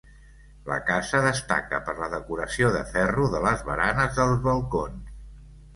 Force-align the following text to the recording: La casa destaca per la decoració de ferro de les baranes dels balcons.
La 0.69 0.77
casa 0.87 1.21
destaca 1.25 1.81
per 1.89 1.95
la 1.99 2.09
decoració 2.15 2.73
de 2.77 2.83
ferro 2.97 3.29
de 3.35 3.45
les 3.47 3.63
baranes 3.71 4.21
dels 4.23 4.45
balcons. 4.51 5.19